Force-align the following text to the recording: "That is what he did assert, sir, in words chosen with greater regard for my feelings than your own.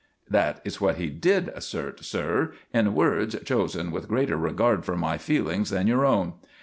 "That 0.27 0.61
is 0.65 0.81
what 0.81 0.95
he 0.97 1.11
did 1.11 1.49
assert, 1.49 2.03
sir, 2.03 2.53
in 2.73 2.95
words 2.95 3.35
chosen 3.45 3.91
with 3.91 4.07
greater 4.07 4.35
regard 4.35 4.83
for 4.83 4.97
my 4.97 5.19
feelings 5.19 5.69
than 5.69 5.85
your 5.85 6.07
own. 6.07 6.33